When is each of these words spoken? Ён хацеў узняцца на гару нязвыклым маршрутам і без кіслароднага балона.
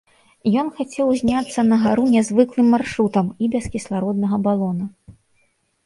Ён 0.61 0.71
хацеў 0.79 1.11
узняцца 1.15 1.65
на 1.67 1.77
гару 1.85 2.07
нязвыклым 2.15 2.67
маршрутам 2.79 3.25
і 3.43 3.53
без 3.55 3.65
кіслароднага 3.79 4.45
балона. 4.49 4.85